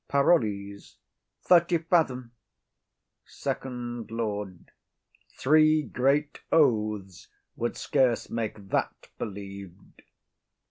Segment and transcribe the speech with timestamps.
[0.07, 0.97] PAROLLES.
[1.43, 2.31] Thirty fathom.
[3.23, 3.65] FIRST
[4.09, 4.71] LORD.
[4.71, 4.71] [Aside.]
[5.37, 10.01] Three great oaths would scarce make that be believed.